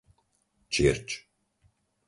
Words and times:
Čirč 0.71 1.07